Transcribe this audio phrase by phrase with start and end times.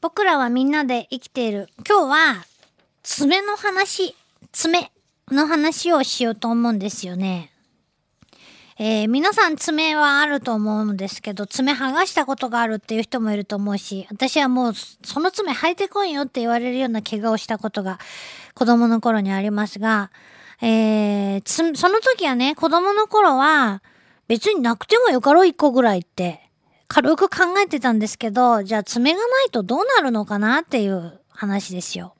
[0.00, 1.68] 僕らはみんなで生きている。
[1.88, 2.44] 今日は、
[3.02, 4.14] 爪の話、
[4.52, 4.92] 爪
[5.28, 7.50] の話をしようと思うんですよね。
[8.78, 17.98] えー、皆さん爪はあると思うんですけど、爪剥がしたことがあるっていう人もいると思うし、私はもうその爪生えてこいよって言われるような怪我をしたことが
[18.54, 20.12] 子供の頃にありますが、
[20.62, 23.82] えー、その時はね、子供の頃は
[24.28, 26.47] 別になくてもよかろう一個ぐらいって
[26.88, 32.14] 軽く考えてたんですけど、じゃあ爪がないとどうなるのかなっていう話ですよ。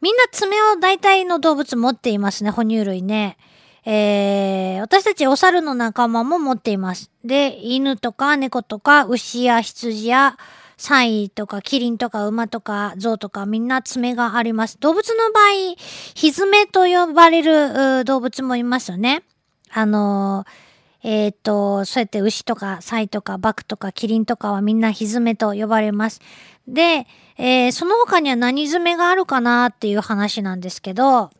[0.00, 3.36] みんな爪を大体の動物持っていますね、哺乳類ね。
[3.84, 7.10] えー、私たちお猿の仲間も持っています。
[7.24, 10.36] で、犬とか猫とか牛や羊や
[10.76, 14.78] サイとかキリンとか馬とか象とかみんな爪があります。
[14.78, 15.76] 動物の場合、
[16.14, 19.22] ひずめと呼ばれる動物もいますよね。
[19.70, 20.67] あのー、
[21.02, 26.20] えっ、と、そうやって牛とかサイとかバクとかキリンとかはみんなひずめと呼ばれます。
[26.66, 27.06] で、
[27.36, 31.30] えー、その他には何爪があるかなっていう話なんですけど、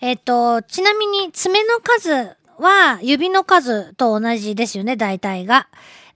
[0.00, 5.68] えっ、と、ちなみに爪の数は指の数と同じですよね、大体が。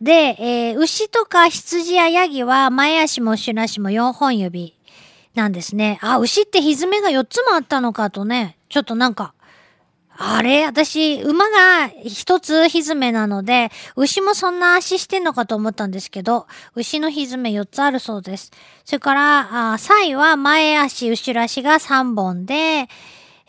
[0.00, 4.76] で、えー、牛とか羊やヤギは前足も後ろ足も4本指
[5.34, 5.98] なんですね。
[6.02, 9.34] あ、牛ってひずめが4つもあったのかとね、ちょっとなんか、
[10.20, 18.50] あれ私、馬が一つひずめなので、牛もそんな足してんのかと思ったんですけど、牛のひずめ4つあるそうです。
[18.84, 22.88] それから、あサイは前足、後ろ足が3本で、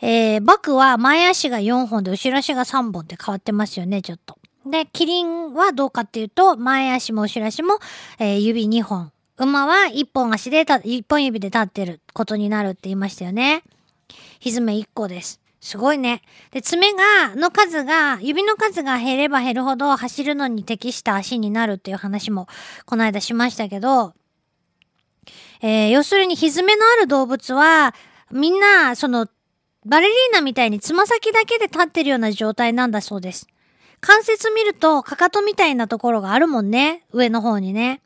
[0.00, 4.38] えー、バクは前足が4本で後ろ足が3本って変わってますよね、ちょっと。
[4.64, 7.80] で、キリンはどうかっていうと、前足も後ろ足も、
[8.20, 9.10] えー、指2本。
[9.38, 13.64] 馬は1本足で1本指で立ってることになるって言いましたよね。
[14.38, 15.40] ひずめ1個です。
[15.60, 16.22] すごいね。
[16.52, 22.48] で、爪が、の数が、指の数が減れば減るほど走るのに適した足になるっていう話も、
[22.86, 24.14] この間しましたけど、
[25.60, 27.94] えー、要するに、ひずめのある動物は、
[28.30, 29.26] みんな、その、
[29.84, 33.46] バレリーナみたいにつま先だけで立ってるような状態なんだそうです。
[34.00, 37.04] 関節見ると、かかとみたいなところがあるもんね。
[37.12, 38.00] 上の方にね。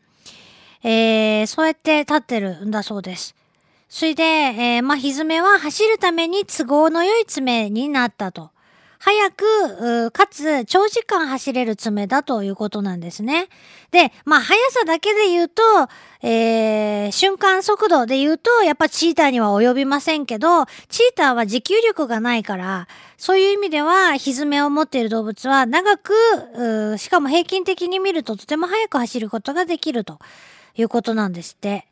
[0.82, 3.36] えー、そうやって立ってるんだそうです。
[3.94, 8.50] それで、えー、まあ、ひずめは走るために都合の良い爪になったと。
[8.98, 13.46] 早く、かつ長時間走れる爪だということなんですね。
[13.92, 15.62] で、まあ速さだけで言うと、
[16.22, 30.18] えー、瞬間速度で言うと、やっぱチーターには及びませんけど、チーターは持久力がないから、そういう意味では、ひずめを持っている動物は長く、しかも平均的に見るととても速く走ることができると
[30.74, 31.86] いうことなんですって。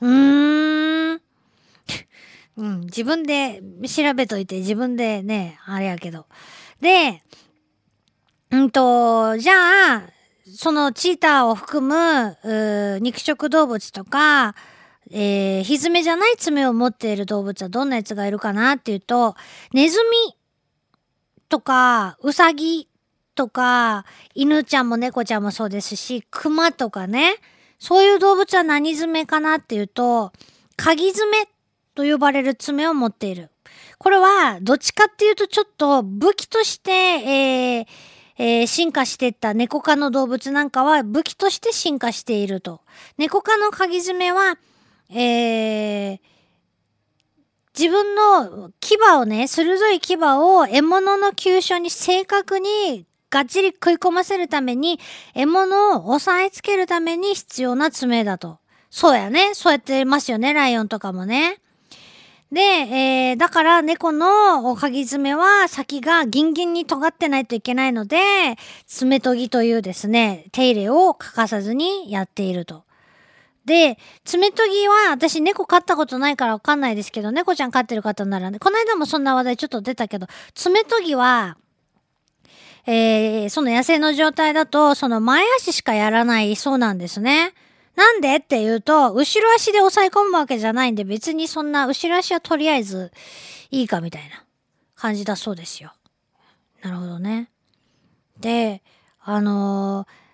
[0.00, 1.20] うーん。
[2.56, 6.26] 自分で調べといて自分でね、あれやけど。
[6.80, 7.22] で、
[8.50, 10.02] うんと、じゃあ、
[10.54, 14.54] そのチーターを含む、肉食動物とか、
[15.10, 19.36] えー、ひずめじゃない爪を持っている動物はどんなやつがいるかなっていうと、
[19.72, 20.36] ネズミ
[21.48, 22.88] とか、ウサギ
[23.34, 27.34] とか、犬ちゃんも猫ちゃんもそうですし、熊とかね、
[27.78, 30.32] そういう動物は何爪かなっていうと、
[30.76, 31.48] 鍵爪
[31.94, 33.50] と呼ばれる爪を持っている。
[33.98, 37.86] これは、どっちかっていうとちょっと武器として、えー
[38.38, 42.80] えー、進化していった猫科の動物なんかは武器として進化していると。
[43.16, 44.58] 猫科の鍵爪は、
[45.10, 46.20] えー、
[47.78, 55.00] 自分の牙をね、鋭い牙を獲物の急所に正確にがっちり食い込ませるために、
[55.34, 58.58] 獲物を押さえつけるために必要な爪だと。
[58.90, 59.54] そうやね。
[59.54, 61.60] そうやってますよね、ライオンとかもね。
[62.52, 68.18] で、えー、だから猫の鍵爪は先がギンギンに尖ってないといけないので、
[68.86, 72.84] 爪研ぎというですね、手入れを欠かさずにやっていると。
[73.64, 81.56] で、爪研ぎは私猫飼ったことないからわかんないですけど、猫ちゃん飼ってる方ならね、この間もそんな話題ちょっと出たけど、爪研ぎは、
[82.86, 87.52] えー、その野生の状態だと、その前足しかやらないそうなんですね。
[87.96, 93.12] なんでっていうと、後ろ足で押さえ込むわけじゃないんで、別にそんな後ろ足はとりあえず
[93.70, 94.44] いいかみたいな
[94.94, 95.92] 感じだそうですよ。
[96.82, 97.50] なるほどね。
[98.38, 98.82] で、
[99.20, 100.25] あのー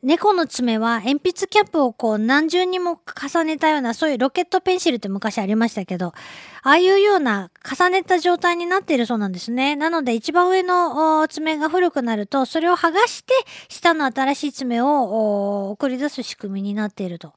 [0.00, 6.14] 猫の爪は鉛筆キャップをこう何重にも重ねたような、そういうロケットペンシルって昔ありましたけど、
[6.62, 9.74] ああいうような重ねた状態になっているそうなんですね。
[9.74, 13.34] なので一番上の爪が古くなると、それを剥がして
[13.68, 17.32] 下の新しい爪を送り出す仕組みになっていると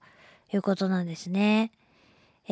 [0.54, 1.72] いうことなんですね。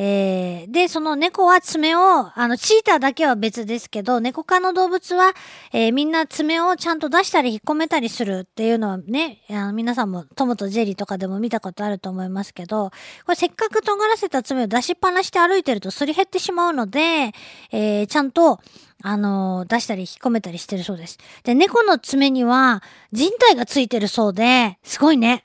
[0.02, 2.00] えー、で、その猫は爪を、
[2.34, 5.34] あの、チーターだけは別ですけど、猫科の動物は、
[5.74, 12.92] えー、みんな爪をちゃんと出したり引っ込めたりするっていうのはね、あの皆さんもトムとジェリーとかでも見たことあると思いますけど、
[13.26, 17.34] これせっかく尖らせた爪を出しっぱなして歩いてるとすり減ってしまうので、
[17.74, 18.62] えー、ちゃんと、
[19.02, 21.18] あの出したり引っ込めたりしてるそうです。
[21.44, 25.44] で、猫の爪には人体がついてるそうで、すごいね。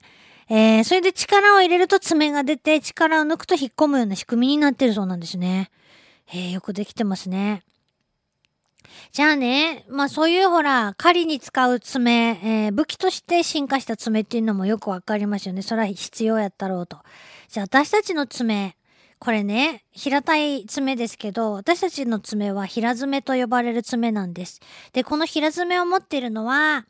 [0.49, 5.71] えー、それで力を入れると爪が出て、力を抜くと引っ込むような仕組みになってるそうなんですね。
[6.29, 7.63] えー、よくできてますね。
[9.13, 15.63] じゃあね、まあそういうほら、狩りに使う爪、えー、武器として進化した爪っていうのもよくわかりますよね。
[15.63, 16.99] それは必要やったろうと。
[17.49, 18.77] じゃあ私たちの爪、
[19.19, 24.61] これね、平たい爪ですけど、私たちの爪は平爪と呼ばれる爪なんです。
[24.93, 26.85] で、この平爪を持っているのは、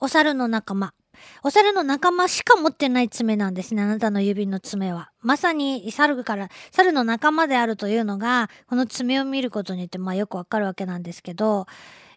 [0.00, 0.92] お猿の仲間、
[1.42, 3.82] お猿の仲間しか持ってない爪なんですね。
[3.82, 5.10] あなたの指の爪は。
[5.20, 11.66] まさに猿から、猿の仲間であるというのが、この爪を見ることによって、まあよくわかるわけなんですけど、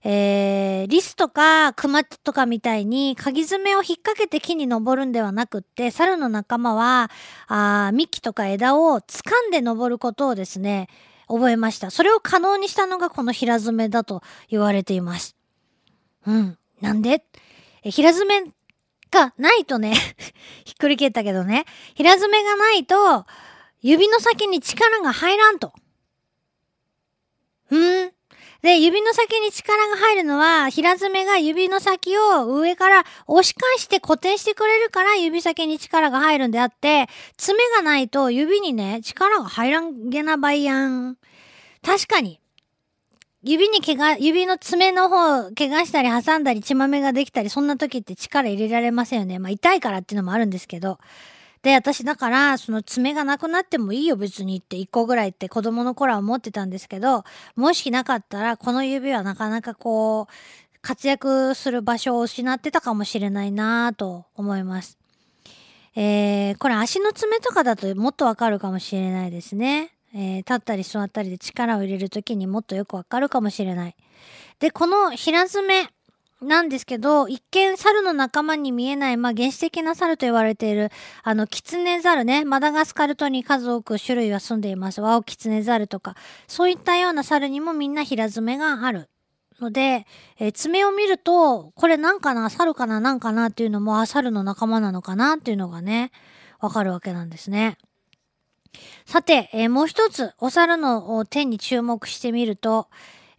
[0.04, 7.12] えー、リスとかクマとかみたいに鍵爪を引っ掛けて木に登るんではなくって、猿の仲間は、
[7.48, 10.88] あ幹とか枝を掴んで登ることをですね、
[11.28, 11.92] 覚えました。
[11.92, 15.36] それを可能にしたのがこの平爪だと言われています。
[16.26, 16.58] うん。
[16.82, 17.24] なんで？
[17.84, 18.44] 平爪
[19.12, 19.94] がないとね
[20.66, 21.66] ひっくり返ったけどね、
[21.96, 23.26] 平爪がないと、
[23.82, 25.74] 指の先に力が入らんと。
[27.70, 28.12] うん
[28.62, 41.18] で、指の先に力が入るのは、平爪が指の先を上から押し返して固定してくれるから指先に力が入るんであって、爪がないと指にね、力が入らんげなばいやん。
[41.84, 42.41] 確かに。
[43.44, 49.40] 指に怪我、指の爪の方、怪我したり挟んだり血豆ができたり、そんな時って力入れられませんよね。
[49.40, 51.00] まあ痛いからっていうのもあるんですけど。
[51.64, 57.24] で、私だから、その爪がなくなってもいいよ別にって1個ぐらいって子供の頃は思ってたんですけど、
[57.56, 60.34] もしなかったら、この指はなかなかこう、
[60.82, 64.98] 活躍する場所を失ってたかもしれないなぁと思います。
[65.96, 69.94] えー、これ足の爪とかだともっとわかるかもしれないですね。
[70.14, 73.96] えー、立ったり座ったりで力を入れるときにもっとよくわかるかもしれない。
[74.60, 75.90] で、この平爪
[76.42, 80.90] なんですけど、一見猿の仲間に見えない、まあ、原始的な猿と言われている、
[81.24, 85.02] あの、キツネザルね、マダガスカル島に数多く種類は住んでいます。
[85.02, 86.16] ワオキツネザルとか、
[86.48, 89.10] そういったような猿にもみんな平爪がある。
[89.62, 90.08] ので、
[90.40, 96.12] えー、爪を見ると、これなんかな猿かななんかなっていうのも、あ、猿の仲間なのかなっていうのがね、
[96.60, 97.78] わかるわけなんですね。
[99.06, 102.88] さて、えー、もう一つ、お猿の手に注目してみると、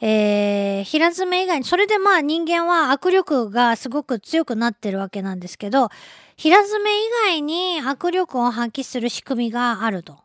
[0.00, 5.90] えー、平爪以外に、それでまあ人間は握力がすごく強くなってるわけなんですけど、
[6.36, 10.18] 平爪以外に握力を発揮する仕組みがあると。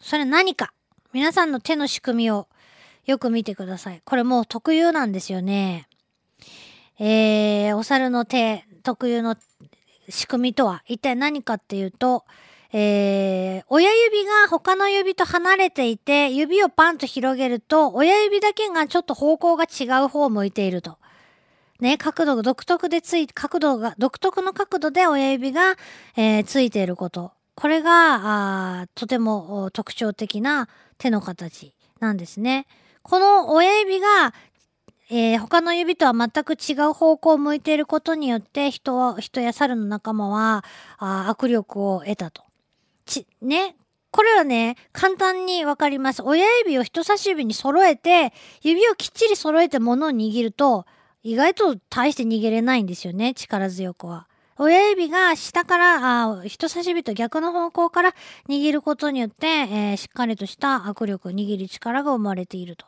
[0.00, 0.72] それ何か
[1.12, 2.48] 皆さんの手の仕組みを
[3.04, 4.00] よく見てください。
[4.04, 5.86] これもう特有なんですよね。
[6.98, 9.36] えー、お猿の手特有の
[10.08, 12.24] 仕組みとは一体何かっていうと、
[12.72, 20.98] えー、親指が他の指と離れていて、指をパンと広げると、親指だけがちょっと方向が違う方を向いていると。
[21.80, 25.76] ね、角度が独特でつい、角度が、独特の角度で親指が、
[26.16, 27.32] えー、ついていること。
[27.56, 30.68] これが、あとても特徴的な
[30.98, 32.66] 手の形なんですね。
[33.02, 34.32] この親指が、
[35.10, 40.64] えー、他の指とは全く違う方向を向いていることによって人は、人や猿の仲間は
[40.98, 42.49] あ握力を得たと。
[43.10, 43.76] ち、ね。
[44.12, 46.22] これはね、簡単にわかります。
[46.22, 48.32] 親指を人差し指に揃えて、
[48.62, 50.84] 指をきっちり揃えて物を握ると、
[51.22, 53.34] 意外と大して握れないんですよね。
[53.34, 54.26] 力強くは。
[54.58, 58.14] 親指が下から、あ人差し指と逆の方向から
[58.48, 62.86] 握ることによって、えー、しっかりとした握力、握る力が生まれていると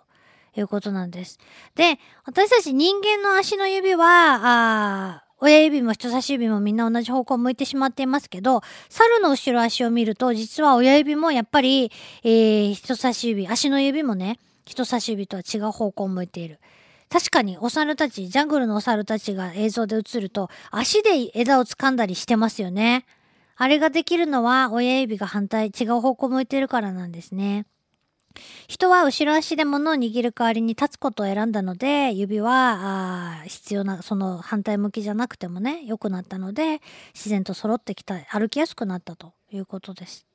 [0.57, 1.39] いうことなんです。
[1.75, 11.91] で、私たち人間の足の指は、あ親指も人差し指もみんな同じ方向を向いてしまっていますけど、猿の後ろ足を見ると、実は親指もやっぱり、
[12.23, 16.61] えー、人差し指、足の指もね、人差し指とは違う方向を向いている。
[17.11, 23.05] 確かにお猿たち、ジャングルのお猿たちが映像で映ると、足で枝を掴んだりしてますよね。
[23.57, 27.67] あれができるのは親指が反対、違う方向向いてるからなんですね。
[28.69, 36.81] 人は後ろ足で物を握る代わりに立つことを選んだので、指は、あ必要な、その反対向きじゃなくてもね、良くなったので、
[37.15, 40.27] 自然と揃ってきた、歩きやすくなったということです。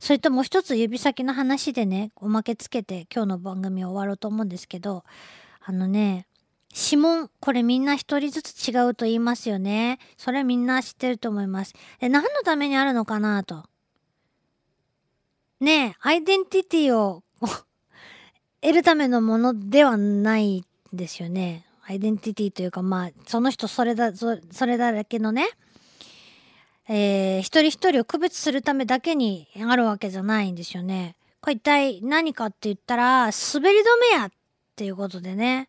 [0.00, 5.04] それともう一つ指先の話でね、おまけつけて今日の番組を終わろうと思うんですけど、
[5.60, 6.26] あのね、
[6.74, 9.98] 指紋、これみんな一人ずつ違うと言いますよね。
[10.16, 11.74] それみんな知ってると思います。
[11.98, 13.64] で、何のためにあるのかなと。
[15.60, 17.24] ねえ、アイデンティティを
[18.60, 21.64] 得るためのものではないですよね。
[21.84, 25.48] アイデンティティというか、まあ、その人それだ、そそれだらけのね、
[26.88, 31.16] えー、一人一人を区別するためだけにあるわけじゃないんですよね。
[31.40, 34.30] これ一体何かって言ったら、滑り止めやっ
[34.76, 35.68] ていうことでね、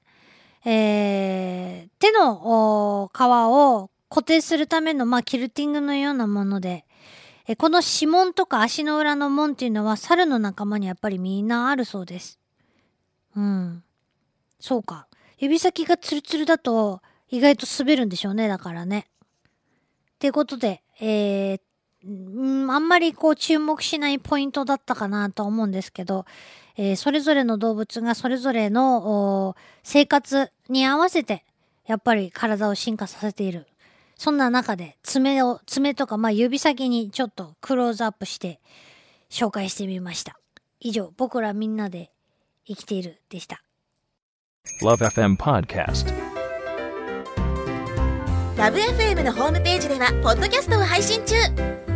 [0.66, 6.86] えー、手の皮を固定するための、まあ、キルティングのようなもので、
[7.50, 12.38] えこの指紋とか足の裏の紋っていうのは猿の仲間にやっぱりみんなあるそうです。
[13.36, 13.84] うん。
[14.60, 15.08] そうか。
[15.40, 19.08] 指先がツルツルだと意外と滑るんでしょうね、だからね。
[19.48, 26.26] ってことで、えー、ん、あんまりこう注目しないポイントだったかなと思うんですけど、
[26.78, 31.44] えー、それぞれの動物がそれぞれの生活に合わせて
[31.88, 33.66] やっぱり体を進化させている。
[34.20, 38.60] そんな中で爪を、爪とかまあ指先にちょっとクローズアップして
[39.30, 40.38] 紹介してみました。
[40.82, 42.12] 以上、僕らみんなで
[42.68, 43.64] 生きているでした。
[44.84, 46.14] LoveFM Podcast
[48.58, 51.36] LoveFM のホームページではポッドキャストを配信中。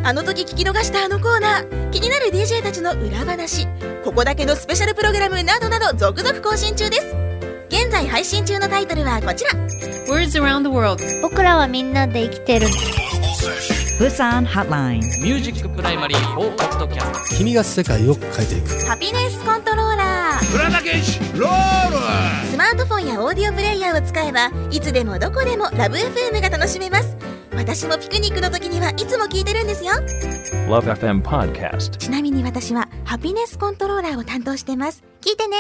[0.06, 1.90] あの時聞き逃したあのコーナー。
[1.90, 3.68] 気になる DJ たちの裏話。
[4.06, 7.23] ここだけのスペシャルプログラムなどなど続々更新中です
[7.74, 9.52] 現在配信中のタイトルはこちら。
[10.08, 11.04] Words around the world.
[11.24, 12.68] 僕らはみんなで生きてる。
[14.00, 15.00] Busan Hotline.
[15.24, 18.86] Music Primary 4ポッドキャスト君が世界を変えていく。
[18.86, 20.56] Happiness Controller。
[20.56, 22.48] 浦田健士ロール。
[22.52, 27.18] スマートフォンやオーディオプレイヤーを使えばいつでもどこでもラブ f m が楽しめます。
[27.56, 29.94] 私もピクニックの時にはいつも聞いてるんですよ。
[30.68, 31.98] LoveFM Podcast.
[31.98, 35.04] ちなみに私は Happiness Controller を担当してます。
[35.22, 35.58] 聞いてね